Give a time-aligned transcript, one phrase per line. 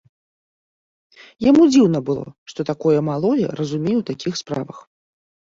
[1.49, 4.77] Яму дзіўна было, што такое малое разумее ў такіх справах.